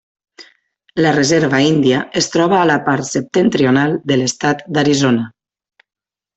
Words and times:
La 1.05 1.11
reserva 1.17 1.59
índia 1.65 1.99
es 2.23 2.31
troba 2.37 2.57
a 2.61 2.63
la 2.71 2.79
part 2.89 3.09
septentrional 3.11 3.97
de 4.13 4.21
l'estat 4.23 4.67
d'Arizona. 4.75 5.31